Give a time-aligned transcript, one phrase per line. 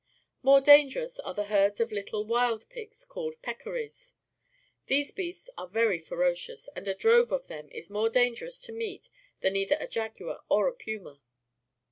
[0.41, 4.15] More dangerous are the herds of little wild pigs called peccaries.
[4.87, 9.87] These beasts are very ferocious, and a drove of them is more dangerous either a
[9.87, 11.21] jaguar or a puma.